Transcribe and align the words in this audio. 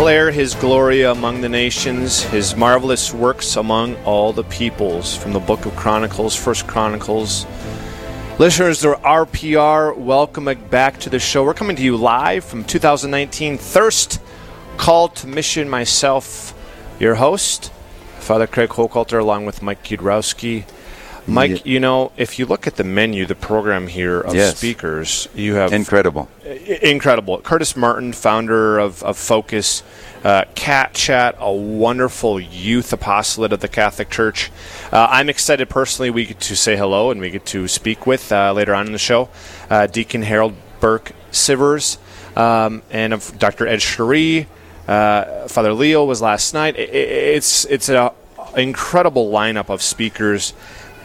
declare 0.00 0.30
his 0.30 0.54
glory 0.54 1.02
among 1.02 1.42
the 1.42 1.48
nations, 1.50 2.22
his 2.22 2.56
marvelous 2.56 3.12
works 3.12 3.56
among 3.56 3.94
all 4.04 4.32
the 4.32 4.44
peoples. 4.44 5.14
From 5.14 5.34
the 5.34 5.38
book 5.38 5.66
of 5.66 5.76
Chronicles, 5.76 6.34
First 6.34 6.66
Chronicles. 6.66 7.44
Listeners 8.38 8.80
to 8.80 8.94
RPR, 9.04 9.94
welcome 9.94 10.46
back 10.70 10.98
to 11.00 11.10
the 11.10 11.18
show. 11.18 11.44
We're 11.44 11.52
coming 11.52 11.76
to 11.76 11.82
you 11.82 11.98
live 11.98 12.46
from 12.46 12.64
2019 12.64 13.58
Thirst 13.58 14.22
Call 14.78 15.08
to 15.08 15.26
Mission. 15.26 15.68
Myself, 15.68 16.54
your 16.98 17.16
host, 17.16 17.70
Father 18.20 18.46
Craig 18.46 18.70
Hochhalter, 18.70 19.20
along 19.20 19.44
with 19.44 19.60
Mike 19.60 19.84
Kudrowski. 19.84 20.64
Mike, 21.26 21.64
you 21.66 21.78
know, 21.80 22.12
if 22.16 22.38
you 22.38 22.46
look 22.46 22.66
at 22.66 22.76
the 22.76 22.84
menu, 22.84 23.26
the 23.26 23.34
program 23.34 23.86
here 23.86 24.20
of 24.20 24.34
Yes. 24.34 24.56
speakers, 24.58 25.28
you 25.34 25.54
have 25.54 25.72
Incredible. 25.72 26.28
Incredible. 26.82 27.38
Curtis 27.40 27.76
Martin, 27.76 28.12
founder 28.12 28.78
of, 28.78 29.02
of 29.02 29.16
Focus, 29.16 29.82
uh, 30.24 30.44
Cat 30.54 30.92
Chat, 30.94 31.36
a 31.38 31.52
wonderful 31.52 32.40
youth 32.40 32.92
apostolate 32.92 33.52
of 33.52 33.60
the 33.60 33.68
Catholic 33.68 34.10
Church. 34.10 34.50
Uh, 34.92 35.06
I'm 35.10 35.28
excited 35.28 35.68
personally. 35.68 36.10
We 36.10 36.26
get 36.26 36.40
to 36.40 36.56
say 36.56 36.76
hello 36.76 37.10
and 37.10 37.20
we 37.20 37.30
get 37.30 37.46
to 37.46 37.68
speak 37.68 38.06
with 38.06 38.30
uh, 38.32 38.52
later 38.52 38.74
on 38.74 38.86
in 38.86 38.92
the 38.92 38.98
show 38.98 39.28
uh, 39.70 39.86
Deacon 39.86 40.22
Harold 40.22 40.54
Burke 40.80 41.12
Sivers 41.32 41.98
um, 42.36 42.82
and 42.90 43.12
of 43.12 43.38
Dr. 43.38 43.66
Ed 43.66 43.80
Sri. 43.82 44.46
Uh, 44.88 45.46
Father 45.46 45.72
Leo 45.72 46.04
was 46.04 46.20
last 46.20 46.52
night. 46.54 46.74
I- 46.76 46.80
I- 46.82 46.84
it's 47.36 47.64
it's 47.66 47.88
an 47.88 48.10
incredible 48.56 49.30
lineup 49.30 49.68
of 49.68 49.80
speakers 49.82 50.52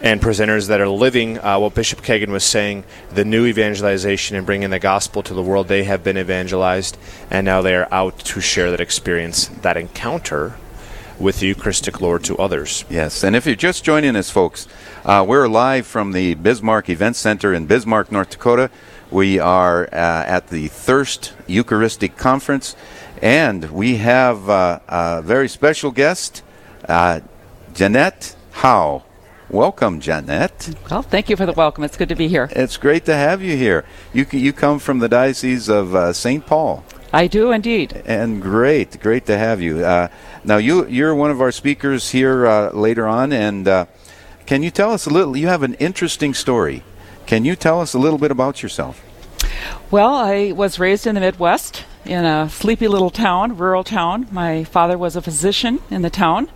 and 0.05 0.21
presenters 0.21 0.67
that 0.67 0.79
are 0.79 0.87
living 0.87 1.39
uh, 1.39 1.57
what 1.57 1.73
Bishop 1.73 2.03
Kagan 2.03 2.27
was 2.27 2.43
saying 2.43 2.83
the 3.11 3.25
new 3.25 3.47
evangelization 3.47 4.37
and 4.37 4.45
bringing 4.45 4.69
the 4.69 4.77
gospel 4.77 5.23
to 5.23 5.33
the 5.33 5.41
world. 5.41 5.67
They 5.67 5.83
have 5.85 6.03
been 6.03 6.15
evangelized, 6.15 6.95
and 7.31 7.43
now 7.43 7.63
they 7.63 7.75
are 7.75 7.87
out 7.91 8.19
to 8.19 8.39
share 8.39 8.69
that 8.69 8.79
experience, 8.79 9.47
that 9.47 9.77
encounter 9.77 10.57
with 11.19 11.39
the 11.39 11.47
Eucharistic 11.47 12.01
Lord 12.01 12.23
to 12.25 12.37
others. 12.37 12.85
Yes, 12.87 13.23
and 13.23 13.35
if 13.35 13.47
you're 13.47 13.55
just 13.55 13.83
joining 13.83 14.15
us, 14.15 14.29
folks, 14.29 14.67
uh, 15.05 15.25
we're 15.27 15.47
live 15.47 15.87
from 15.87 16.11
the 16.11 16.35
Bismarck 16.35 16.87
Event 16.87 17.15
Center 17.15 17.51
in 17.51 17.65
Bismarck, 17.65 18.11
North 18.11 18.29
Dakota. 18.29 18.69
We 19.09 19.39
are 19.39 19.85
uh, 19.85 19.89
at 19.91 20.49
the 20.49 20.67
Thirst 20.67 21.33
Eucharistic 21.47 22.15
Conference, 22.15 22.75
and 23.23 23.71
we 23.71 23.97
have 23.97 24.51
uh, 24.51 24.81
a 24.87 25.23
very 25.23 25.49
special 25.49 25.89
guest, 25.89 26.43
uh, 26.87 27.21
Jeanette 27.73 28.35
Howe. 28.51 29.04
Welcome, 29.49 29.99
Jeanette. 29.99 30.75
Well, 30.89 31.03
thank 31.03 31.29
you 31.29 31.35
for 31.35 31.45
the 31.45 31.53
welcome. 31.53 31.83
It's 31.83 31.97
good 31.97 32.09
to 32.09 32.15
be 32.15 32.27
here. 32.27 32.49
It's 32.51 32.77
great 32.77 33.05
to 33.05 33.13
have 33.13 33.43
you 33.43 33.55
here. 33.55 33.85
You 34.11 34.25
you 34.31 34.51
come 34.51 34.79
from 34.79 34.99
the 34.99 35.07
Diocese 35.07 35.69
of 35.69 35.93
uh, 35.93 36.13
St. 36.13 36.43
Paul. 36.43 36.83
I 37.13 37.27
do 37.27 37.51
indeed. 37.51 38.01
And 38.05 38.41
great, 38.41 38.99
great 38.99 39.27
to 39.27 39.37
have 39.37 39.61
you. 39.61 39.85
Uh, 39.85 40.07
now 40.43 40.57
you 40.57 40.87
you're 40.87 41.13
one 41.13 41.29
of 41.29 41.41
our 41.41 41.51
speakers 41.51 42.09
here 42.09 42.47
uh, 42.47 42.71
later 42.71 43.07
on, 43.07 43.31
and 43.31 43.67
uh, 43.67 43.85
can 44.47 44.63
you 44.63 44.71
tell 44.71 44.91
us 44.91 45.05
a 45.05 45.11
little? 45.11 45.37
You 45.37 45.47
have 45.47 45.61
an 45.61 45.75
interesting 45.75 46.33
story. 46.33 46.83
Can 47.27 47.45
you 47.45 47.55
tell 47.55 47.81
us 47.81 47.93
a 47.93 47.99
little 47.99 48.19
bit 48.19 48.31
about 48.31 48.63
yourself? 48.63 49.03
Well, 49.91 50.15
I 50.15 50.53
was 50.53 50.79
raised 50.79 51.05
in 51.05 51.13
the 51.13 51.21
Midwest 51.21 51.85
in 52.03 52.25
a 52.25 52.49
sleepy 52.49 52.87
little 52.87 53.11
town, 53.11 53.57
rural 53.57 53.83
town. 53.83 54.27
My 54.31 54.63
father 54.63 54.97
was 54.97 55.15
a 55.15 55.21
physician 55.21 55.79
in 55.91 56.01
the 56.01 56.09
town. 56.09 56.49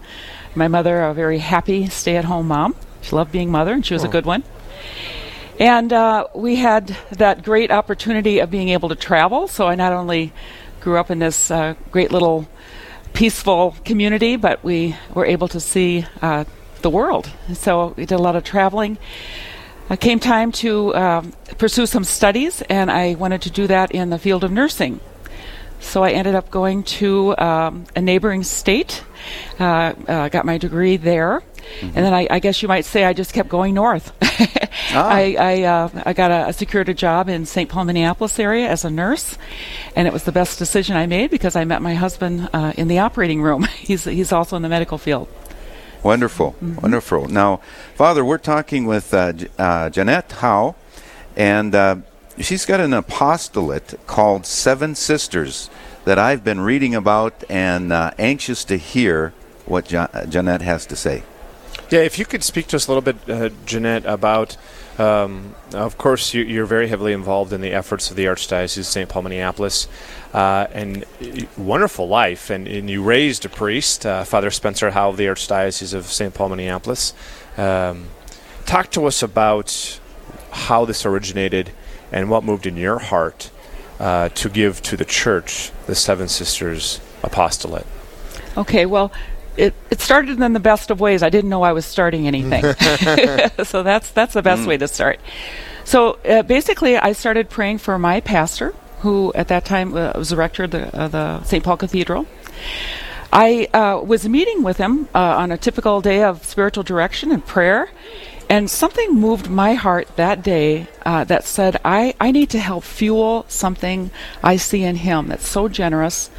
My 0.56 0.68
mother, 0.68 1.02
a 1.02 1.14
very 1.14 1.38
happy 1.38 1.88
stay 1.90 2.18
at 2.18 2.26
home 2.26 2.48
mom. 2.48 2.76
She 3.02 3.16
loved 3.16 3.32
being 3.32 3.52
mother, 3.52 3.74
and 3.74 3.86
she 3.86 3.94
was 3.94 4.04
a 4.04 4.08
good 4.08 4.26
one. 4.26 4.44
And 5.60 5.92
uh, 5.92 6.28
we 6.34 6.56
had 6.56 6.96
that 7.12 7.44
great 7.44 7.70
opportunity 7.70 8.40
of 8.40 8.50
being 8.50 8.70
able 8.70 8.90
to 8.90 8.96
travel. 8.96 9.48
So 9.48 9.68
I 9.68 9.76
not 9.76 9.94
only 9.94 10.32
grew 10.80 10.98
up 10.98 11.12
in 11.12 11.20
this 11.20 11.52
uh, 11.52 11.76
great 11.92 12.12
little 12.12 12.48
peaceful 13.14 13.76
community, 13.84 14.38
but 14.38 14.64
we 14.64 14.96
were 15.14 15.26
able 15.26 15.48
to 15.50 15.60
see 15.60 16.06
uh, 16.22 16.46
the 16.82 16.90
world. 16.90 17.30
So 17.54 17.94
we 17.98 18.06
did 18.06 18.16
a 18.16 18.22
lot 18.22 18.36
of 18.36 18.44
traveling. 18.44 18.98
It 19.90 20.00
came 20.00 20.20
time 20.20 20.52
to 20.54 20.96
um, 20.96 21.34
pursue 21.58 21.86
some 21.86 22.04
studies, 22.04 22.62
and 22.64 22.90
I 22.90 23.16
wanted 23.16 23.42
to 23.44 23.50
do 23.50 23.68
that 23.68 23.92
in 23.92 24.10
the 24.12 24.20
field 24.20 24.44
of 24.44 24.52
nursing. 24.52 25.00
So 25.80 26.04
I 26.04 26.12
ended 26.12 26.36
up 26.36 26.52
going 26.52 26.84
to 26.84 27.38
um, 27.38 27.86
a 27.96 28.02
neighboring 28.02 28.44
state, 28.44 29.04
got 29.58 30.46
my 30.46 30.58
degree 30.58 30.98
there, 30.98 31.42
and 31.82 31.94
then 31.94 32.14
I, 32.14 32.28
I 32.30 32.40
guess 32.40 32.62
you 32.62 32.68
might 32.68 32.86
say 32.86 33.06
I 33.06 33.14
just 33.14 33.34
kept 33.34 33.50
going 33.50 33.74
north. 33.74 34.14
I 34.92 35.36
I, 35.40 35.64
uh, 35.64 35.90
I 36.06 36.14
got 36.14 36.32
a, 36.32 36.50
a 36.50 36.54
secured 36.54 36.90
a 36.90 36.94
job 36.94 37.30
in 37.30 37.46
St. 37.46 37.70
Paul, 37.70 37.86
Minneapolis 37.86 38.40
area 38.40 38.68
as 38.68 38.86
a 38.86 38.90
nurse, 38.90 39.38
and 39.96 40.08
it 40.08 40.14
was 40.14 40.24
the 40.24 40.32
best 40.32 40.60
decision 40.60 40.96
I 40.96 41.06
made 41.06 41.32
because 41.32 41.56
I 41.56 41.64
met 41.66 41.82
my 41.82 41.94
husband 41.94 42.50
uh, 42.54 42.74
in 42.78 42.88
the 42.88 43.00
operating 43.00 43.42
room. 43.42 43.64
he's 43.80 44.06
he's 44.06 44.32
also 44.32 44.56
in 44.56 44.62
the 44.62 44.70
medical 44.70 44.98
field. 44.98 45.28
Wonderful, 46.04 46.56
wonderful. 46.62 47.28
Now, 47.28 47.58
Father, 47.96 48.24
we're 48.24 48.38
talking 48.38 48.86
with 48.86 49.14
uh, 49.14 49.34
uh, 49.58 49.90
Jeanette 49.90 50.32
Howe, 50.32 50.76
and 51.36 51.76
uh, 51.76 51.98
she's 52.40 52.66
got 52.66 52.80
an 52.80 52.94
apostolate 52.94 54.00
called 54.08 54.46
Seven 54.46 54.96
Sisters 54.96 55.70
that 56.10 56.18
I've 56.18 56.44
been 56.44 56.60
reading 56.60 56.96
about 56.96 57.44
and 57.52 57.94
uh, 57.94 58.10
anxious 58.18 58.64
to 58.66 58.78
hear 58.78 59.32
what 59.68 59.86
Jo- 59.86 60.08
uh, 60.12 60.26
Jeanette 60.26 60.64
has 60.64 60.88
to 60.88 60.96
say. 60.96 61.22
Yeah, 61.92 62.00
if 62.00 62.18
you 62.18 62.26
could 62.26 62.44
speak 62.44 62.66
to 62.70 62.78
us 62.78 62.88
a 62.88 62.92
little 62.92 63.04
bit, 63.04 63.30
uh, 63.30 63.50
Jeanette, 63.68 64.08
about. 64.08 64.58
Um, 64.98 65.54
of 65.72 66.00
course, 66.00 66.34
you, 66.34 66.42
you're 66.42 66.66
very 66.66 66.88
heavily 66.88 67.14
involved 67.14 67.54
in 67.54 67.62
the 67.62 67.74
efforts 67.74 68.10
of 68.10 68.18
the 68.18 68.26
Archdiocese 68.26 68.80
of 68.80 68.86
St. 68.88 69.08
Paul, 69.08 69.22
Minneapolis, 69.22 69.88
uh, 70.34 70.66
and 70.74 71.06
wonderful 71.56 72.08
life. 72.08 72.50
And, 72.50 72.68
and 72.68 72.90
you 72.90 73.04
raised 73.04 73.46
a 73.46 73.50
priest, 73.50 74.04
uh, 74.04 74.24
Father 74.24 74.50
Spencer 74.50 74.90
Howe 74.90 75.10
of 75.10 75.18
the 75.18 75.28
Archdiocese 75.28 75.94
of 75.94 76.06
St. 76.08 76.34
Paul, 76.34 76.50
Minneapolis. 76.50 77.14
Um, 77.56 78.08
talk 78.66 78.90
to 78.94 79.06
us 79.06 79.22
about 79.22 80.00
how 80.50 80.86
this 80.86 81.06
originated 81.06 81.70
and 82.12 82.32
what 82.32 82.44
moved 82.44 82.66
in 82.66 82.78
your 82.78 82.98
heart 82.98 83.52
uh, 84.00 84.30
to 84.30 84.50
give 84.50 84.82
to 84.84 84.98
the 84.98 85.06
Church 85.06 85.72
the 85.86 85.96
Seven 85.96 86.28
Sisters 86.28 87.00
Apostolate. 87.24 87.86
Okay, 88.58 88.86
well, 88.86 89.12
it, 89.58 89.74
it 89.90 90.00
started 90.00 90.42
in 90.42 90.54
the 90.54 90.60
best 90.60 90.90
of 90.90 91.00
ways. 91.00 91.22
I 91.22 91.30
didn't 91.30 91.50
know 91.50 91.64
I 91.64 91.74
was 91.74 91.86
starting 91.86 92.28
anything. 92.28 92.64
so 93.64 93.84
that's 93.84 94.12
that's 94.12 94.34
the 94.34 94.42
best 94.42 94.66
way 94.66 94.78
to 94.78 94.88
start. 94.88 95.20
So 95.84 96.14
uh, 96.26 96.44
basically, 96.44 96.98
I 96.98 97.14
started 97.14 97.50
praying 97.50 97.80
for 97.80 98.00
my 98.00 98.22
pastor, 98.22 98.74
who 99.00 99.34
at 99.34 99.48
that 99.50 99.66
time 99.66 99.96
uh, 99.96 100.14
was 100.16 100.30
the 100.30 100.36
rector 100.36 100.64
of 100.64 100.72
the, 100.72 100.90
the 100.92 101.44
St. 101.44 101.64
Paul 101.64 101.78
Cathedral. 101.78 102.26
I 103.32 103.68
uh, 103.74 104.02
was 104.04 104.28
meeting 104.28 104.64
with 104.64 104.78
him 104.78 105.08
uh, 105.14 105.20
on 105.20 105.52
a 105.52 105.58
typical 105.58 106.02
day 106.02 106.24
of 106.24 106.44
spiritual 106.46 106.84
direction 106.84 107.32
and 107.32 107.46
prayer, 107.46 107.90
and 108.50 108.70
something 108.70 109.14
moved 109.14 109.50
my 109.50 109.76
heart 109.76 110.08
that 110.16 110.42
day 110.42 110.88
uh, 111.06 111.24
that 111.26 111.44
said, 111.44 111.80
I, 111.86 112.16
I 112.20 112.32
need 112.32 112.50
to 112.52 112.60
help 112.60 112.84
fuel 112.84 113.46
something 113.48 114.10
I 114.44 114.56
see 114.56 114.84
in 114.84 114.96
him 114.96 115.28
that's 115.28 115.48
so 115.48 115.68
generous 115.68 116.32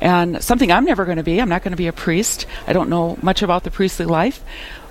and 0.00 0.42
something 0.42 0.72
I'm 0.72 0.86
never 0.86 1.04
going 1.04 1.18
to 1.18 1.22
be. 1.22 1.38
I'm 1.38 1.50
not 1.50 1.62
going 1.62 1.72
to 1.72 1.76
be 1.76 1.86
a 1.86 1.92
priest. 1.92 2.46
I 2.66 2.72
don't 2.72 2.88
know 2.88 3.18
much 3.20 3.42
about 3.42 3.64
the 3.64 3.70
priestly 3.70 4.06
life, 4.06 4.42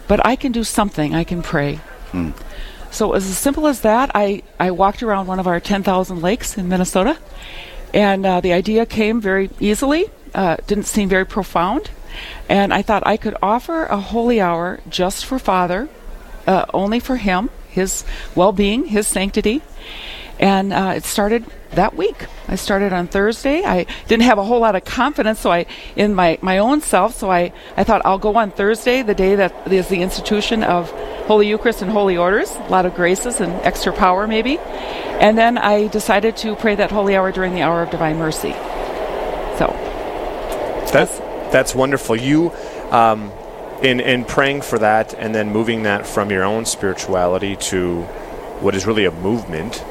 but 0.08 0.24
I 0.24 0.36
can 0.36 0.52
do 0.52 0.64
something. 0.64 1.16
I 1.16 1.24
can 1.24 1.42
pray. 1.42 1.80
So 2.92 3.08
it 3.08 3.14
was 3.14 3.28
as 3.28 3.38
simple 3.38 3.66
as 3.66 3.82
that. 3.82 4.12
I, 4.14 4.44
I 4.60 4.70
walked 4.72 5.02
around 5.02 5.26
one 5.26 5.40
of 5.40 5.48
our 5.48 5.60
10,000 5.60 6.22
lakes 6.22 6.58
in 6.58 6.70
Minnesota, 6.70 7.18
and 7.94 8.26
uh, 8.26 8.42
the 8.42 8.54
idea 8.54 8.86
came 8.86 9.22
very 9.22 9.50
easily. 9.60 10.12
Uh, 10.34 10.58
didn't 10.68 10.86
seem 10.86 11.10
very 11.10 11.26
profound. 11.26 11.90
And 12.48 12.74
I 12.74 12.82
thought 12.82 13.06
I 13.06 13.18
could 13.18 13.36
offer 13.42 13.86
a 13.86 14.00
holy 14.00 14.42
hour 14.42 14.80
just 14.90 15.26
for 15.26 15.40
Father, 15.40 15.90
uh, 16.48 16.66
only 16.74 17.00
for 17.00 17.18
him, 17.18 17.50
his 17.70 18.04
well 18.36 18.52
being, 18.52 18.86
his 18.86 19.08
sanctity. 19.08 19.62
And 20.40 20.72
uh, 20.72 20.94
it 20.96 21.04
started 21.04 21.46
that 21.72 21.96
week. 21.96 22.26
I 22.48 22.56
started 22.56 22.94
on 22.94 23.08
Thursday. 23.08 23.64
I 23.64 23.86
didn't 24.08 24.24
have 24.24 24.38
a 24.38 24.44
whole 24.44 24.62
lot 24.62 24.76
of 24.76 24.86
confidence, 24.86 25.40
so 25.40 25.52
I 25.52 25.66
in 25.96 26.16
my, 26.16 26.40
my 26.42 26.58
own 26.60 26.82
self. 26.82 27.16
So 27.16 27.30
I, 27.30 27.52
I 27.76 27.84
thought 27.84 28.02
I'll 28.06 28.18
go 28.18 28.36
on 28.38 28.52
Thursday, 28.52 29.02
the 29.02 29.14
day 29.14 29.36
that 29.36 29.72
is 29.72 29.90
the 29.90 30.02
institution 30.02 30.64
of 30.64 30.90
Holy 31.28 31.48
Eucharist 31.48 31.82
and 31.82 31.92
Holy 31.92 32.18
Orders. 32.18 32.50
A 32.56 32.70
lot 32.70 32.86
of 32.86 32.96
graces 32.96 33.42
and 33.42 33.52
extra 33.66 33.92
power, 33.92 34.28
maybe. 34.28 34.58
And 34.58 35.38
then 35.38 35.58
I 35.58 35.88
decided 35.88 36.38
to 36.38 36.56
pray 36.56 36.76
that 36.76 36.90
holy 36.92 37.16
hour 37.16 37.32
during 37.32 37.54
the 37.54 37.62
hour 37.62 37.84
of 37.84 37.92
Divine 37.92 38.18
Mercy. 38.18 38.56
That's 40.92 41.18
that's 41.52 41.76
wonderful. 41.76 42.16
You, 42.16 42.52
um, 42.92 43.32
in 43.82 44.00
in 44.00 44.26
praying 44.26 44.62
for 44.62 44.80
that, 44.80 45.14
and 45.14 45.34
then 45.34 45.52
moving 45.52 45.84
that 45.84 46.06
from 46.06 46.32
your 46.32 46.44
own 46.44 46.66
spirituality 46.66 47.56
to 47.56 48.04
what 48.62 48.76
is 48.76 48.86
really 48.86 49.06
a 49.06 49.12
movement. 49.12 49.84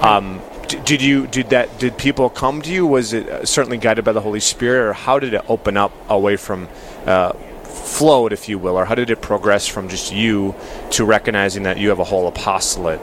Um, 0.00 0.40
did 0.66 1.02
you 1.02 1.26
did 1.26 1.50
that? 1.50 1.78
Did 1.78 1.96
people 1.96 2.30
come 2.30 2.62
to 2.62 2.72
you? 2.72 2.86
Was 2.86 3.12
it 3.12 3.28
uh, 3.28 3.44
certainly 3.44 3.78
guided 3.78 4.04
by 4.04 4.12
the 4.12 4.20
Holy 4.20 4.40
Spirit, 4.40 4.88
or 4.88 4.92
how 4.92 5.18
did 5.18 5.34
it 5.34 5.44
open 5.48 5.76
up 5.76 5.92
away 6.10 6.36
from? 6.36 6.68
Uh, 7.06 7.32
flowed 7.82 8.32
if 8.32 8.48
you 8.48 8.58
will 8.58 8.76
or 8.76 8.84
how 8.84 8.94
did 8.94 9.10
it 9.10 9.20
progress 9.20 9.66
from 9.66 9.88
just 9.88 10.12
you 10.12 10.54
to 10.90 11.04
recognizing 11.04 11.64
that 11.64 11.78
you 11.78 11.88
have 11.88 11.98
a 11.98 12.04
whole 12.04 12.28
apostolate 12.28 13.00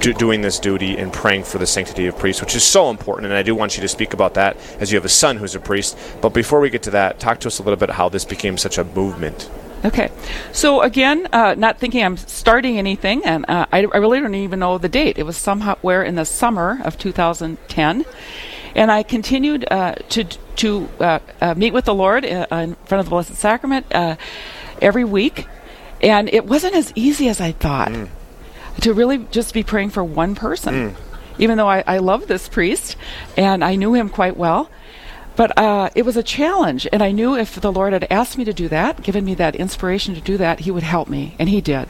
do, 0.00 0.12
doing 0.12 0.40
this 0.42 0.58
duty 0.58 0.96
and 0.96 1.12
praying 1.12 1.44
for 1.44 1.58
the 1.58 1.66
sanctity 1.66 2.06
of 2.06 2.18
priests, 2.18 2.40
which 2.40 2.54
is 2.54 2.64
so 2.64 2.90
important. 2.90 3.26
And 3.26 3.34
I 3.34 3.42
do 3.42 3.54
want 3.54 3.76
you 3.76 3.82
to 3.82 3.88
speak 3.88 4.12
about 4.14 4.34
that 4.34 4.56
as 4.80 4.90
you 4.90 4.96
have 4.96 5.04
a 5.04 5.10
son 5.10 5.36
who's 5.36 5.54
a 5.54 5.60
priest. 5.60 5.98
But 6.20 6.30
before 6.30 6.60
we 6.60 6.70
get 6.70 6.82
to 6.84 6.90
that, 6.90 7.20
talk 7.20 7.40
to 7.40 7.48
us 7.48 7.58
a 7.58 7.62
little 7.62 7.76
bit 7.76 7.84
about 7.84 7.96
how 7.96 8.08
this 8.08 8.24
became 8.24 8.58
such 8.58 8.78
a 8.78 8.84
movement. 8.84 9.50
Okay. 9.84 10.10
So 10.52 10.80
again, 10.82 11.26
uh, 11.32 11.54
not 11.56 11.78
thinking 11.78 12.04
I'm 12.04 12.16
starting 12.16 12.78
anything, 12.78 13.24
and 13.24 13.44
uh, 13.48 13.66
I, 13.72 13.78
I, 13.78 13.96
really 13.96 14.20
don't 14.20 14.34
even 14.34 14.60
know 14.60 14.78
the 14.78 14.88
date. 14.88 15.18
It 15.18 15.24
was 15.24 15.36
somewhere 15.36 16.04
in 16.04 16.14
the 16.14 16.24
summer 16.24 16.80
of 16.84 16.96
2010. 16.98 18.04
And 18.74 18.90
I 18.90 19.02
continued 19.02 19.66
uh, 19.70 19.96
to, 20.10 20.24
to 20.24 20.88
uh, 21.00 21.18
uh, 21.40 21.54
meet 21.54 21.72
with 21.72 21.84
the 21.84 21.94
Lord 21.94 22.24
uh, 22.24 22.46
in 22.50 22.74
front 22.86 23.00
of 23.00 23.06
the 23.06 23.10
Blessed 23.10 23.34
Sacrament 23.34 23.86
every 24.80 25.04
week. 25.04 25.46
And 26.00 26.28
it 26.32 26.46
wasn't 26.46 26.74
as 26.74 26.92
easy 26.94 27.28
as 27.28 27.40
I 27.40 27.52
thought 27.52 27.90
mm. 27.90 28.08
To 28.82 28.92
really 28.94 29.18
just 29.30 29.54
be 29.54 29.62
praying 29.62 29.90
for 29.90 30.04
one 30.04 30.34
person. 30.34 30.74
Mm. 30.74 30.96
Even 31.38 31.56
though 31.56 31.68
I, 31.68 31.82
I 31.86 31.98
love 31.98 32.26
this 32.26 32.48
priest 32.48 32.96
and 33.36 33.64
I 33.64 33.74
knew 33.74 33.94
him 33.94 34.08
quite 34.08 34.36
well, 34.36 34.70
but 35.34 35.56
uh, 35.58 35.88
it 35.94 36.04
was 36.04 36.16
a 36.16 36.22
challenge, 36.22 36.86
and 36.92 37.02
I 37.02 37.10
knew 37.10 37.34
if 37.34 37.58
the 37.58 37.72
Lord 37.72 37.94
had 37.94 38.06
asked 38.10 38.36
me 38.36 38.44
to 38.44 38.52
do 38.52 38.68
that, 38.68 39.02
given 39.02 39.24
me 39.24 39.34
that 39.36 39.56
inspiration 39.56 40.14
to 40.14 40.20
do 40.20 40.36
that, 40.36 40.60
He 40.60 40.70
would 40.70 40.82
help 40.82 41.08
me, 41.08 41.34
and 41.38 41.48
He 41.48 41.62
did. 41.62 41.88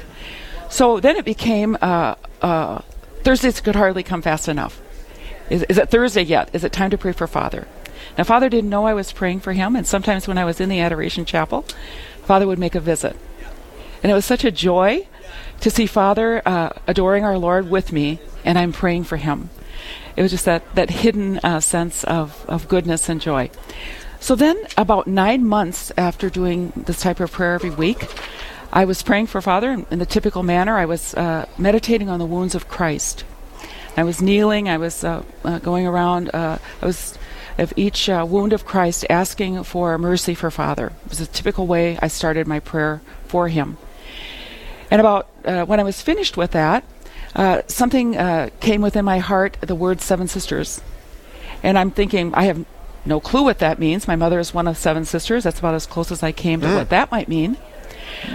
So 0.70 1.00
then 1.00 1.16
it 1.16 1.24
became 1.24 1.76
uh, 1.82 2.14
uh, 2.40 2.82
Thursdays 3.22 3.60
could 3.60 3.74
hardly 3.74 4.02
come 4.02 4.22
fast 4.22 4.48
enough. 4.48 4.80
Is, 5.50 5.64
is, 5.64 5.76
it 5.76 5.90
Thursday 5.90 6.22
yet? 6.22 6.50
Is 6.52 6.62
it 6.62 6.72
time 6.72 6.90
to 6.90 6.98
pray 6.98 7.12
for 7.12 7.26
Father? 7.26 7.66
Now, 8.16 8.24
Father 8.24 8.48
didn't 8.48 8.70
know 8.70 8.86
I 8.86 8.94
was 8.94 9.12
praying 9.12 9.40
for 9.40 9.52
him, 9.52 9.74
and 9.74 9.86
sometimes 9.86 10.28
when 10.28 10.38
I 10.38 10.44
was 10.44 10.60
in 10.60 10.68
the 10.68 10.80
Adoration 10.80 11.24
Chapel, 11.24 11.62
Father 12.24 12.46
would 12.46 12.58
make 12.58 12.74
a 12.74 12.80
visit. 12.80 13.16
And 14.02 14.10
it 14.10 14.14
was 14.14 14.24
such 14.24 14.44
a 14.44 14.50
joy 14.50 15.06
to 15.62 15.70
see 15.70 15.86
Father 15.86 16.42
uh, 16.46 16.70
adoring 16.86 17.24
our 17.24 17.38
Lord 17.38 17.70
with 17.70 17.92
me, 17.92 18.20
and 18.44 18.58
I'm 18.58 18.72
praying 18.72 19.04
for 19.04 19.16
him 19.16 19.50
it 20.16 20.22
was 20.22 20.30
just 20.30 20.44
that, 20.44 20.74
that 20.74 20.90
hidden 20.90 21.38
uh, 21.42 21.60
sense 21.60 22.04
of, 22.04 22.44
of 22.48 22.68
goodness 22.68 23.08
and 23.08 23.20
joy. 23.20 23.50
So 24.20 24.34
then, 24.34 24.56
about 24.76 25.06
nine 25.06 25.44
months 25.44 25.90
after 25.96 26.30
doing 26.30 26.72
this 26.76 27.00
type 27.00 27.18
of 27.20 27.32
prayer 27.32 27.54
every 27.54 27.70
week, 27.70 28.06
I 28.72 28.84
was 28.84 29.02
praying 29.02 29.26
for 29.26 29.40
Father 29.40 29.84
in, 29.90 29.98
the 29.98 30.06
typical 30.06 30.42
manner. 30.42 30.76
I 30.76 30.84
was 30.84 31.14
uh, 31.14 31.46
meditating 31.58 32.08
on 32.08 32.18
the 32.18 32.26
wounds 32.26 32.54
of 32.54 32.68
Christ. 32.68 33.24
I 33.96 34.04
was 34.04 34.22
kneeling. 34.22 34.68
I 34.68 34.78
was 34.78 35.04
uh, 35.04 35.22
uh 35.44 35.58
going 35.58 35.86
around. 35.86 36.30
Uh, 36.32 36.58
I 36.80 36.86
was 36.86 37.18
of 37.58 37.72
each 37.76 38.08
wound 38.08 38.54
of 38.54 38.64
Christ 38.64 39.04
asking 39.10 39.62
for 39.64 39.98
mercy 39.98 40.34
for 40.34 40.50
Father. 40.50 40.92
It 41.04 41.10
was 41.10 41.20
a 41.20 41.26
typical 41.26 41.66
way 41.66 41.98
I 42.00 42.08
started 42.08 42.46
my 42.46 42.60
prayer 42.60 43.02
for 43.26 43.48
him. 43.48 43.76
And 44.92 45.00
about 45.00 45.26
when 45.64 45.80
I 45.80 45.84
was 45.84 46.02
finished 46.02 46.36
with 46.36 46.50
that, 46.50 46.84
uh, 47.34 47.62
something 47.66 48.14
uh, 48.14 48.50
came 48.60 48.82
within 48.82 49.06
my 49.06 49.20
heart 49.20 49.56
the 49.62 49.74
word 49.74 50.02
seven 50.02 50.28
sisters. 50.28 50.82
And 51.62 51.78
I'm 51.78 51.90
thinking, 51.90 52.34
I 52.34 52.44
have 52.44 52.66
no 53.06 53.18
clue 53.18 53.42
what 53.42 53.58
that 53.60 53.78
means. 53.78 54.06
My 54.06 54.16
mother 54.16 54.38
is 54.38 54.52
one 54.52 54.68
of 54.68 54.76
seven 54.76 55.06
sisters. 55.06 55.44
That's 55.44 55.60
about 55.60 55.74
as 55.74 55.86
close 55.86 56.12
as 56.12 56.22
I 56.22 56.30
came 56.30 56.60
to 56.60 56.66
mm. 56.66 56.76
what 56.76 56.90
that 56.90 57.10
might 57.10 57.26
mean. 57.26 57.56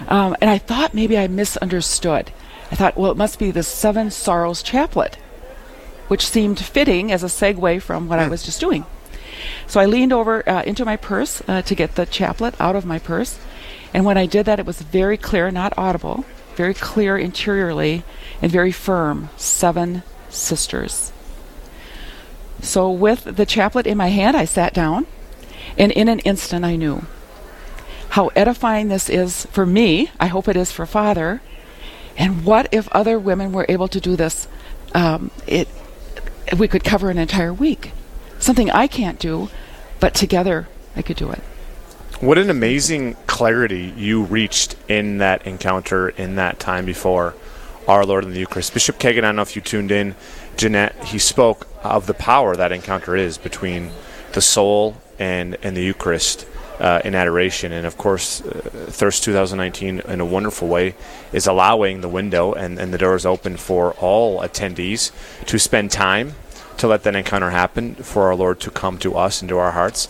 Um, 0.07 0.36
and 0.42 0.50
I 0.50 0.57
thought 0.57 0.95
maybe 0.95 1.15
I 1.15 1.27
misunderstood. 1.27 2.31
I 2.71 2.75
thought, 2.75 2.98
well, 2.98 3.12
it 3.12 3.18
must 3.18 3.38
be 3.38 3.51
the 3.51 3.62
Seven 3.62 4.10
Sorrows 4.10 4.63
Chaplet, 4.63 5.18
which 6.07 6.25
seemed 6.25 6.60
fitting 6.60 7.12
as 7.12 7.21
a 7.21 7.27
segue 7.27 7.83
from 7.83 8.10
what 8.10 8.18
mm. 8.18 8.24
I 8.24 8.27
was 8.30 8.42
just 8.42 8.60
doing. 8.60 8.83
So 9.68 9.80
I 9.80 9.86
leaned 9.86 10.12
over 10.12 10.48
uh, 10.50 10.63
into 10.63 10.86
my 10.86 10.98
purse 10.98 11.44
uh, 11.48 11.62
to 11.62 11.75
get 11.75 11.94
the 11.94 12.07
chaplet 12.07 12.60
out 12.60 12.75
of 12.75 12.83
my 12.83 12.98
purse. 12.98 13.39
And 13.94 14.06
when 14.06 14.18
I 14.18 14.25
did 14.25 14.48
that, 14.48 14.60
it 14.60 14.65
was 14.65 14.81
very 14.81 15.18
clear, 15.18 15.51
not 15.51 15.77
audible, 15.77 16.25
very 16.57 16.74
clear 16.74 17.18
interiorly 17.18 18.04
and 18.42 18.51
very 18.51 18.71
firm 18.71 19.30
seven 19.38 20.04
sisters. 20.30 21.13
So, 22.62 22.92
with 22.92 23.24
the 23.24 23.45
chaplet 23.45 23.86
in 23.86 23.98
my 23.98 24.07
hand, 24.07 24.36
I 24.36 24.45
sat 24.45 24.74
down, 24.74 25.06
and 25.77 25.92
in 25.92 26.09
an 26.09 26.19
instant, 26.19 26.65
I 26.65 26.75
knew 26.75 27.06
how 28.09 28.27
edifying 28.36 28.88
this 28.88 29.09
is 29.09 29.45
for 29.48 29.65
me. 29.65 30.09
I 30.19 30.25
hope 30.27 30.48
it 30.48 30.57
is 30.57 30.71
for 30.71 30.88
Father. 30.88 31.42
And 32.18 32.44
what 32.44 32.68
if 32.71 32.88
other 32.89 33.19
women 33.19 33.51
were 33.51 33.68
able 33.69 33.88
to 33.89 34.00
do 34.00 34.15
this? 34.15 34.48
Um, 34.95 35.30
it 35.45 35.68
we 36.57 36.68
could 36.68 36.83
cover 36.83 37.12
an 37.12 37.19
entire 37.19 37.53
week. 37.53 37.92
Something 38.39 38.71
I 38.71 38.88
can't 38.88 39.19
do, 39.19 39.50
but 40.00 40.15
together 40.15 40.68
I 40.95 41.03
could 41.03 41.18
do 41.18 41.30
it. 41.30 41.44
What 42.19 42.39
an 42.39 42.50
amazing 42.50 43.15
clarity 43.38 43.94
you 43.95 44.24
reached 44.24 44.75
in 44.88 45.19
that 45.19 45.45
encounter 45.45 46.10
in 46.10 46.38
that 46.38 46.60
time 46.60 46.88
before 46.88 47.36
our 47.88 48.04
Lord 48.04 48.24
in 48.24 48.31
the 48.31 48.39
Eucharist. 48.39 48.74
Bishop 48.74 48.98
Kagan, 48.98 49.19
I 49.19 49.22
don't 49.22 49.36
know 49.36 49.44
if 49.44 49.56
you 49.56 49.62
tuned 49.62 49.92
in, 49.92 50.16
Jeanette, 50.56 50.95
he 51.04 51.19
spoke 51.19 51.68
of 51.84 52.07
the 52.07 52.16
power 52.16 52.56
that 52.56 52.72
encounter 52.72 53.16
is 53.16 53.38
between 53.38 53.92
the 54.34 54.42
soul 54.42 54.98
and, 55.19 55.56
and 55.62 55.78
the 55.78 55.84
Eucharist 55.84 56.48
uh, 56.80 57.01
in 57.06 57.13
adoration. 57.13 57.72
And 57.72 57.86
of 57.86 57.95
course, 57.95 58.42
uh, 58.42 58.88
Thirst 58.89 59.24
2019, 59.25 60.00
in 60.00 60.19
a 60.19 60.25
wonderful 60.25 60.68
way, 60.68 60.95
is 61.31 61.45
allowing 61.45 62.01
the 62.01 62.10
window 62.10 62.54
and, 62.54 62.80
and 62.80 62.92
the 62.92 62.98
doors 62.98 63.24
open 63.24 63.56
for 63.56 63.94
all 64.00 64.39
attendees 64.39 65.12
to 65.45 65.60
spend 65.60 65.92
time 65.92 66.34
to 66.78 66.88
let 66.88 67.04
that 67.04 67.16
encounter 67.16 67.51
happen, 67.51 67.94
for 67.94 68.24
our 68.24 68.36
Lord 68.36 68.60
to 68.62 68.72
come 68.72 68.98
to 68.98 69.16
us 69.16 69.44
and 69.44 69.50
to 69.50 69.60
our 69.60 69.74
hearts 69.74 70.07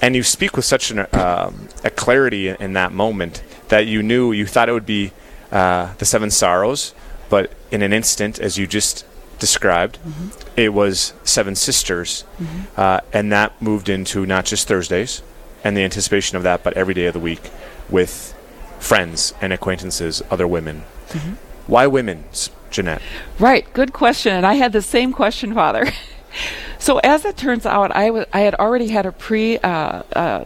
and 0.00 0.14
you 0.14 0.22
speak 0.22 0.56
with 0.56 0.64
such 0.64 0.90
an, 0.90 1.00
um, 1.12 1.68
a 1.84 1.90
clarity 1.90 2.48
in 2.48 2.72
that 2.74 2.92
moment 2.92 3.42
that 3.68 3.86
you 3.86 4.02
knew 4.02 4.32
you 4.32 4.46
thought 4.46 4.68
it 4.68 4.72
would 4.72 4.86
be 4.86 5.12
uh, 5.50 5.94
the 5.98 6.04
seven 6.04 6.30
sorrows, 6.30 6.94
but 7.28 7.52
in 7.70 7.82
an 7.82 7.92
instant, 7.92 8.38
as 8.38 8.58
you 8.58 8.66
just 8.66 9.04
described, 9.38 9.98
mm-hmm. 9.98 10.28
it 10.56 10.72
was 10.72 11.12
seven 11.24 11.54
sisters, 11.54 12.24
mm-hmm. 12.38 12.80
uh, 12.80 13.00
and 13.12 13.32
that 13.32 13.60
moved 13.60 13.88
into 13.88 14.26
not 14.26 14.44
just 14.44 14.68
Thursdays 14.68 15.22
and 15.64 15.76
the 15.76 15.82
anticipation 15.82 16.36
of 16.36 16.42
that, 16.42 16.62
but 16.62 16.74
every 16.74 16.94
day 16.94 17.06
of 17.06 17.14
the 17.14 17.20
week 17.20 17.50
with 17.88 18.34
friends 18.78 19.34
and 19.40 19.52
acquaintances, 19.52 20.22
other 20.30 20.46
women. 20.46 20.84
Mm-hmm. 21.08 21.32
Why 21.66 21.86
women, 21.86 22.24
Jeanette? 22.70 23.02
Right, 23.38 23.70
good 23.72 23.92
question, 23.92 24.34
and 24.34 24.46
I 24.46 24.54
had 24.54 24.72
the 24.72 24.82
same 24.82 25.12
question, 25.12 25.54
Father. 25.54 25.90
So 26.78 26.98
as 26.98 27.24
it 27.24 27.36
turns 27.36 27.66
out, 27.66 27.94
I, 27.94 28.06
w- 28.06 28.26
I 28.32 28.40
had 28.40 28.54
already 28.54 28.88
had 28.88 29.06
a 29.06 29.12
pre 29.12 29.58
uh, 29.58 30.02
uh, 30.14 30.44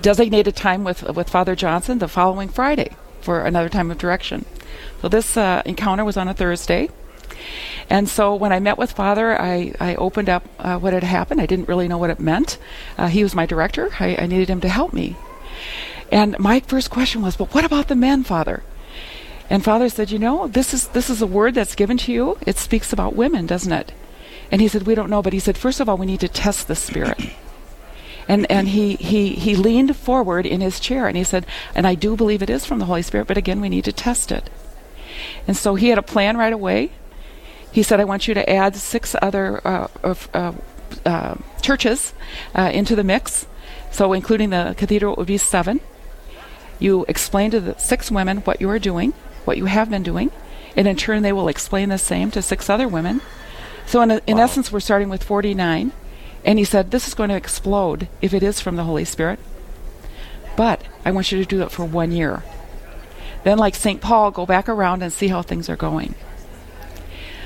designated 0.00 0.56
time 0.56 0.84
with 0.84 1.02
with 1.02 1.28
Father 1.28 1.54
Johnson 1.54 1.98
the 1.98 2.08
following 2.08 2.48
Friday 2.48 2.90
for 3.20 3.44
another 3.44 3.68
time 3.68 3.90
of 3.90 3.98
direction. 3.98 4.44
So 5.02 5.08
this 5.08 5.36
uh, 5.36 5.62
encounter 5.64 6.04
was 6.04 6.16
on 6.16 6.28
a 6.28 6.34
Thursday. 6.34 6.88
And 7.88 8.08
so 8.08 8.34
when 8.34 8.52
I 8.52 8.58
met 8.58 8.78
with 8.78 8.92
Father, 8.92 9.40
I, 9.40 9.72
I 9.78 9.94
opened 9.94 10.28
up 10.28 10.44
uh, 10.58 10.78
what 10.78 10.92
had 10.92 11.04
happened. 11.04 11.40
I 11.40 11.46
didn't 11.46 11.68
really 11.68 11.86
know 11.86 11.98
what 11.98 12.10
it 12.10 12.18
meant. 12.18 12.58
Uh, 12.98 13.06
he 13.08 13.22
was 13.22 13.34
my 13.34 13.46
director. 13.46 13.90
I, 14.00 14.16
I 14.16 14.26
needed 14.26 14.48
him 14.48 14.60
to 14.62 14.68
help 14.68 14.92
me. 14.92 15.16
And 16.10 16.36
my 16.38 16.60
first 16.60 16.90
question 16.90 17.22
was, 17.22 17.36
"But 17.36 17.54
what 17.54 17.64
about 17.64 17.88
the 17.88 17.94
men, 17.96 18.24
Father?" 18.24 18.62
And 19.48 19.62
Father 19.62 19.88
said, 19.88 20.10
"You 20.10 20.18
know, 20.18 20.48
this 20.48 20.74
is 20.74 20.88
this 20.88 21.10
is 21.10 21.22
a 21.22 21.26
word 21.26 21.54
that's 21.54 21.74
given 21.74 21.98
to 21.98 22.12
you. 22.12 22.38
It 22.46 22.58
speaks 22.58 22.92
about 22.92 23.14
women, 23.14 23.46
doesn't 23.46 23.72
it?" 23.72 23.92
And 24.50 24.60
he 24.60 24.68
said, 24.68 24.86
We 24.86 24.94
don't 24.94 25.10
know. 25.10 25.22
But 25.22 25.32
he 25.32 25.40
said, 25.40 25.58
First 25.58 25.80
of 25.80 25.88
all, 25.88 25.96
we 25.96 26.06
need 26.06 26.20
to 26.20 26.28
test 26.28 26.68
the 26.68 26.76
spirit. 26.76 27.20
And, 28.28 28.50
and 28.50 28.68
he, 28.68 28.96
he, 28.96 29.30
he 29.30 29.54
leaned 29.54 29.96
forward 29.96 30.46
in 30.46 30.60
his 30.60 30.80
chair 30.80 31.06
and 31.06 31.16
he 31.16 31.24
said, 31.24 31.46
And 31.74 31.86
I 31.86 31.94
do 31.94 32.16
believe 32.16 32.42
it 32.42 32.50
is 32.50 32.64
from 32.64 32.80
the 32.80 32.86
Holy 32.86 33.02
Spirit, 33.02 33.28
but 33.28 33.36
again, 33.36 33.60
we 33.60 33.68
need 33.68 33.84
to 33.84 33.92
test 33.92 34.32
it. 34.32 34.50
And 35.46 35.56
so 35.56 35.76
he 35.76 35.88
had 35.88 35.98
a 35.98 36.02
plan 36.02 36.36
right 36.36 36.52
away. 36.52 36.90
He 37.70 37.82
said, 37.82 38.00
I 38.00 38.04
want 38.04 38.26
you 38.26 38.34
to 38.34 38.50
add 38.50 38.74
six 38.74 39.14
other 39.20 39.64
uh, 39.66 39.88
uh, 40.02 40.52
uh, 41.04 41.34
churches 41.62 42.14
uh, 42.54 42.70
into 42.72 42.96
the 42.96 43.04
mix. 43.04 43.46
So, 43.90 44.12
including 44.12 44.50
the 44.50 44.74
cathedral, 44.76 45.12
it 45.12 45.18
would 45.18 45.26
be 45.26 45.38
seven. 45.38 45.80
You 46.78 47.04
explain 47.08 47.50
to 47.52 47.60
the 47.60 47.78
six 47.78 48.10
women 48.10 48.38
what 48.38 48.60
you 48.60 48.68
are 48.70 48.78
doing, 48.78 49.12
what 49.44 49.56
you 49.56 49.66
have 49.66 49.88
been 49.88 50.02
doing, 50.02 50.30
and 50.76 50.86
in 50.86 50.96
turn, 50.96 51.22
they 51.22 51.32
will 51.32 51.48
explain 51.48 51.88
the 51.88 51.98
same 51.98 52.30
to 52.32 52.42
six 52.42 52.68
other 52.68 52.88
women. 52.88 53.22
So, 53.86 54.02
in, 54.02 54.10
a, 54.10 54.20
in 54.26 54.36
wow. 54.36 54.44
essence, 54.44 54.70
we're 54.72 54.80
starting 54.80 55.08
with 55.08 55.22
49. 55.22 55.92
And 56.44 56.58
he 56.58 56.64
said, 56.64 56.90
This 56.90 57.08
is 57.08 57.14
going 57.14 57.30
to 57.30 57.36
explode 57.36 58.08
if 58.20 58.34
it 58.34 58.42
is 58.42 58.60
from 58.60 58.76
the 58.76 58.84
Holy 58.84 59.04
Spirit. 59.04 59.38
But 60.56 60.82
I 61.04 61.10
want 61.10 61.30
you 61.30 61.38
to 61.38 61.48
do 61.48 61.62
it 61.62 61.70
for 61.70 61.84
one 61.84 62.12
year. 62.12 62.42
Then, 63.44 63.58
like 63.58 63.74
St. 63.74 64.00
Paul, 64.00 64.30
go 64.30 64.46
back 64.46 64.68
around 64.68 65.02
and 65.02 65.12
see 65.12 65.28
how 65.28 65.42
things 65.42 65.68
are 65.68 65.76
going. 65.76 66.14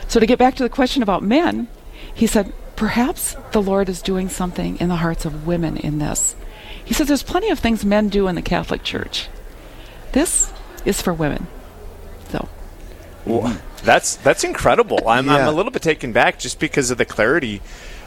So, 0.09 0.19
to 0.19 0.27
get 0.27 0.39
back 0.39 0.55
to 0.57 0.63
the 0.63 0.69
question 0.69 1.03
about 1.03 1.23
men, 1.23 1.69
he 2.13 2.27
said, 2.27 2.53
Perhaps 2.77 3.37
the 3.53 3.61
Lord 3.61 3.91
is 3.91 4.01
doing 4.01 4.31
something 4.31 4.79
in 4.79 4.89
the 4.89 4.97
hearts 4.97 5.27
of 5.27 5.47
women 5.47 5.77
in 5.77 5.99
this. 5.99 6.35
He 6.83 6.95
says, 6.95 7.09
There's 7.09 7.23
plenty 7.23 7.51
of 7.51 7.59
things 7.59 7.85
men 7.85 8.09
do 8.09 8.29
in 8.29 8.35
the 8.35 8.43
Catholic 8.43 8.83
Church. 8.83 9.29
This 10.13 10.53
is 10.85 11.03
for 11.03 11.13
women. 11.13 11.47
So. 12.31 12.49
Well, 13.27 13.61
that's 13.81 14.17
that's 14.17 14.45
incredible. 14.45 15.09
I'm, 15.09 15.27
yeah. 15.27 15.37
I'm 15.37 15.49
a 15.49 15.53
little 15.53 15.73
bit 15.73 15.83
taken 15.83 16.13
back 16.13 16.39
just 16.39 16.59
because 16.59 16.91
of 16.91 16.99
the 16.99 17.05
clarity 17.05 17.61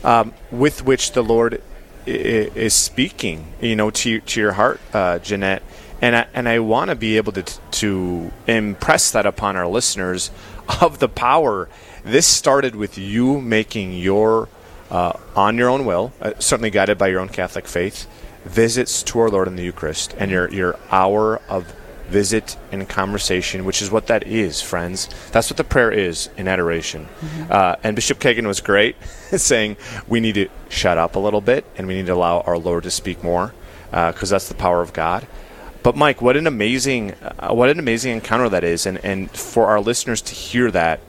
um, 0.03 0.33
with 0.51 0.83
which 0.85 1.11
the 1.13 1.23
Lord 1.23 1.61
I- 2.05 2.09
is 2.09 2.73
speaking. 2.73 3.53
You 3.61 3.75
know, 3.75 3.89
to 3.91 4.19
to 4.19 4.39
your 4.39 4.53
heart, 4.53 4.79
uh, 4.93 5.19
Jeanette. 5.19 5.63
And 6.01 6.17
I, 6.17 6.27
and 6.33 6.49
I 6.49 6.59
want 6.59 6.89
to 6.89 6.95
be 6.95 7.15
able 7.15 7.31
to, 7.31 7.43
to 7.43 8.31
impress 8.45 9.11
that 9.11 9.25
upon 9.25 9.55
our 9.55 9.67
listeners 9.67 10.31
of 10.81 10.99
the 10.99 11.07
power. 11.07 11.69
This 12.03 12.27
started 12.27 12.75
with 12.75 12.97
you 12.97 13.39
making 13.39 13.93
your, 13.93 14.49
uh, 14.91 15.13
on 15.33 15.57
your 15.57 15.69
own 15.69 15.85
will, 15.85 16.11
uh, 16.19 16.33
certainly 16.39 16.71
guided 16.71 16.97
by 16.97 17.07
your 17.07 17.21
own 17.21 17.29
Catholic 17.29 17.69
faith, 17.69 18.05
visits 18.43 19.01
to 19.03 19.19
our 19.19 19.29
Lord 19.29 19.47
in 19.47 19.55
the 19.55 19.63
Eucharist 19.63 20.13
and 20.19 20.29
your, 20.29 20.51
your 20.51 20.77
hour 20.91 21.37
of 21.47 21.73
visit 22.09 22.57
and 22.71 22.87
conversation, 22.87 23.65
which 23.65 23.81
is 23.81 23.89
what 23.89 24.07
that 24.07 24.27
is, 24.27 24.61
friends. 24.61 25.09
That's 25.31 25.49
what 25.49 25.57
the 25.57 25.63
prayer 25.63 25.91
is 25.91 26.29
in 26.37 26.47
adoration. 26.47 27.05
Mm-hmm. 27.05 27.51
Uh, 27.51 27.75
and 27.83 27.95
Bishop 27.95 28.19
Kagan 28.19 28.47
was 28.47 28.61
great, 28.61 28.95
saying 29.35 29.77
we 30.07 30.19
need 30.19 30.35
to 30.35 30.49
shut 30.69 30.97
up 30.97 31.15
a 31.15 31.19
little 31.19 31.41
bit 31.41 31.65
and 31.77 31.87
we 31.87 31.95
need 31.95 32.05
to 32.07 32.13
allow 32.13 32.41
our 32.41 32.57
Lord 32.57 32.83
to 32.83 32.91
speak 32.91 33.23
more 33.23 33.53
because 33.89 34.31
uh, 34.31 34.35
that's 34.35 34.47
the 34.47 34.55
power 34.55 34.81
of 34.81 34.93
God. 34.93 35.27
But 35.83 35.97
Mike, 35.97 36.21
what 36.21 36.37
an 36.37 36.47
amazing, 36.47 37.11
uh, 37.11 37.53
what 37.53 37.69
an 37.69 37.77
amazing 37.77 38.13
encounter 38.13 38.47
that 38.49 38.63
is, 38.63 38.85
and 38.85 39.03
and 39.03 39.29
for 39.29 39.67
our 39.67 39.81
listeners 39.81 40.21
to 40.21 40.33
hear 40.33 40.71
that. 40.71 41.01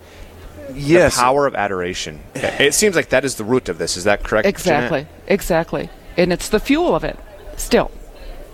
Yes. 0.74 1.14
The 1.14 1.20
power 1.20 1.46
of 1.46 1.54
adoration. 1.54 2.20
It 2.34 2.74
seems 2.74 2.96
like 2.96 3.10
that 3.10 3.24
is 3.24 3.36
the 3.36 3.44
root 3.44 3.68
of 3.68 3.78
this. 3.78 3.96
Is 3.96 4.04
that 4.04 4.24
correct? 4.24 4.48
Exactly. 4.48 5.02
Jeanette? 5.02 5.22
Exactly. 5.28 5.90
And 6.16 6.32
it's 6.32 6.48
the 6.48 6.58
fuel 6.58 6.94
of 6.94 7.04
it 7.04 7.18
still. 7.56 7.90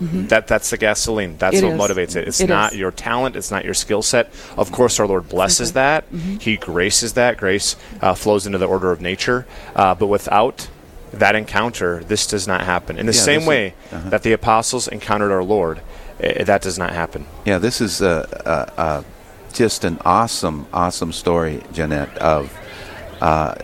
Mm-hmm. 0.00 0.26
That 0.28 0.46
that's 0.46 0.70
the 0.70 0.78
gasoline. 0.78 1.36
That's 1.36 1.58
it 1.58 1.64
what 1.64 1.74
is. 1.74 1.96
motivates 1.96 2.16
it. 2.16 2.26
It's 2.26 2.40
it 2.40 2.48
not 2.48 2.72
is. 2.72 2.78
your 2.78 2.90
talent. 2.90 3.36
It's 3.36 3.50
not 3.50 3.64
your 3.64 3.74
skill 3.74 4.02
set. 4.02 4.32
Of 4.56 4.72
course, 4.72 4.98
our 4.98 5.06
Lord 5.06 5.28
blesses 5.28 5.72
that. 5.74 6.10
Mm-hmm. 6.10 6.36
He 6.38 6.56
graces 6.56 7.12
that. 7.14 7.36
Grace 7.36 7.76
uh, 8.00 8.14
flows 8.14 8.46
into 8.46 8.56
the 8.58 8.66
order 8.66 8.90
of 8.92 9.00
nature. 9.00 9.46
Uh, 9.76 9.94
but 9.94 10.06
without 10.06 10.68
that 11.12 11.34
encounter, 11.36 12.02
this 12.04 12.26
does 12.26 12.48
not 12.48 12.62
happen. 12.62 12.96
In 12.98 13.06
the 13.06 13.12
Yeah, 13.12 13.20
same 13.20 13.34
this 13.40 13.42
is- 13.44 13.48
way 13.48 13.74
uh-huh. 13.92 14.08
that 14.10 14.22
the 14.22 14.32
apostles 14.32 14.88
encountered 14.88 15.32
our 15.32 15.42
Lord, 15.44 15.80
uh, 16.22 16.44
that 16.44 16.62
does 16.62 16.78
not 16.78 16.92
happen. 16.92 17.26
Yeah, 17.44 17.58
this 17.58 17.80
is 17.80 18.00
uh, 18.00 18.26
uh, 18.46 18.80
uh, 18.80 19.02
just 19.52 19.84
an 19.84 19.98
awesome, 20.04 20.66
awesome 20.72 21.12
story, 21.12 21.62
Jeanette, 21.72 22.16
of 22.18 22.56
uh, 23.20 23.54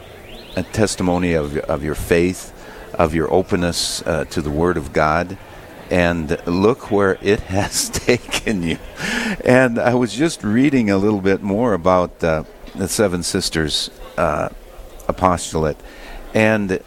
a 0.56 0.62
testimony 0.64 1.32
of, 1.34 1.56
of 1.56 1.82
your 1.84 1.94
faith, 1.94 2.52
of 2.94 3.14
your 3.14 3.32
openness 3.32 4.02
uh, 4.02 4.24
to 4.26 4.42
the 4.42 4.50
Word 4.50 4.76
of 4.76 4.92
God. 4.92 5.38
And 5.90 6.38
look 6.46 6.90
where 6.90 7.18
it 7.20 7.40
has 7.56 7.88
taken 7.90 8.62
you. 8.62 8.78
And 9.44 9.78
I 9.78 9.94
was 9.94 10.12
just 10.14 10.42
reading 10.42 10.90
a 10.90 10.98
little 10.98 11.20
bit 11.20 11.42
more 11.42 11.74
about 11.74 12.22
uh, 12.22 12.44
the 12.74 12.88
Seven 12.88 13.22
Sisters 13.22 13.90
uh, 14.16 14.48
apostolate. 15.08 15.76
And 16.34 16.80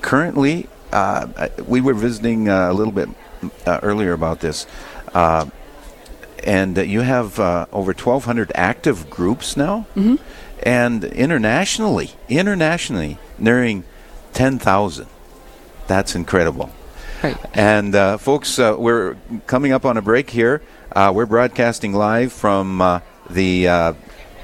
currently, 0.00 0.68
uh, 0.92 1.48
we 1.66 1.80
were 1.80 1.94
visiting 1.94 2.48
uh, 2.48 2.70
a 2.70 2.72
little 2.72 2.92
bit 2.92 3.08
uh, 3.66 3.80
earlier 3.82 4.12
about 4.12 4.40
this. 4.40 4.66
Uh, 5.12 5.46
and 6.44 6.76
you 6.76 7.00
have 7.00 7.40
uh, 7.40 7.66
over 7.72 7.92
1,200 7.92 8.52
active 8.54 9.08
groups 9.08 9.56
now, 9.56 9.86
mm-hmm. 9.96 10.16
and 10.62 11.04
internationally, 11.04 12.12
internationally, 12.28 13.18
nearing 13.38 13.84
10,000. 14.34 15.06
That's 15.86 16.14
incredible. 16.14 16.70
Right. 17.24 17.38
And 17.54 17.94
uh, 17.94 18.18
folks, 18.18 18.58
uh, 18.58 18.76
we're 18.78 19.16
coming 19.46 19.72
up 19.72 19.86
on 19.86 19.96
a 19.96 20.02
break 20.02 20.28
here. 20.28 20.60
Uh, 20.92 21.10
we're 21.14 21.24
broadcasting 21.24 21.94
live 21.94 22.34
from 22.34 22.82
uh, 22.82 23.00
the 23.30 23.66
uh, 23.66 23.92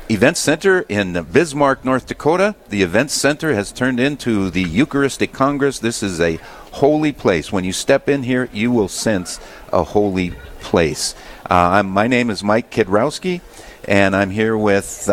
Event 0.09 0.39
Center 0.39 0.87
in 0.89 1.13
Bismarck, 1.31 1.85
North 1.85 2.07
Dakota. 2.07 2.55
The 2.71 2.81
Event 2.81 3.11
Center 3.11 3.53
has 3.53 3.71
turned 3.71 4.01
into 4.01 4.49
the 4.49 4.63
Eucharistic 4.63 5.31
Congress. 5.31 5.79
This 5.79 6.03
is 6.03 6.23
a 6.23 6.37
holy 6.73 7.13
place. 7.13 7.53
When 7.53 7.65
you 7.65 7.73
step 7.75 8.09
in 8.09 8.23
here, 8.23 8.49
you 8.51 8.71
will 8.71 8.89
sense 8.89 9.39
a 9.71 9.85
holy 9.85 10.31
place. 10.61 11.15
Uh, 11.51 11.83
my 11.83 12.07
name 12.07 12.31
is 12.31 12.43
Mike 12.43 12.71
Kidrowski, 12.71 13.43
and 13.87 14.17
I'm 14.17 14.31
here 14.31 14.57
with 14.57 15.11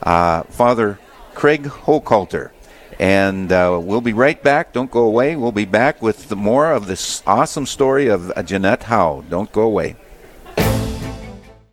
Father 0.00 0.98
Craig 1.34 1.64
Hochhalter. 1.64 2.52
And 3.02 3.50
uh, 3.50 3.80
we'll 3.82 4.00
be 4.00 4.12
right 4.12 4.40
back. 4.40 4.72
Don't 4.72 4.88
go 4.88 5.02
away. 5.02 5.34
We'll 5.34 5.50
be 5.50 5.64
back 5.64 6.00
with 6.00 6.30
more 6.36 6.70
of 6.70 6.86
this 6.86 7.20
awesome 7.26 7.66
story 7.66 8.06
of 8.06 8.30
uh, 8.30 8.44
Jeanette 8.44 8.84
Howe. 8.84 9.24
Don't 9.28 9.50
go 9.50 9.62
away. 9.62 9.96